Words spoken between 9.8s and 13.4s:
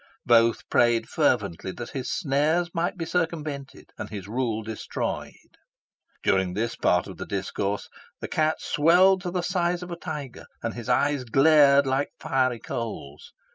of a tiger, and his eyes glowed like fiery coals.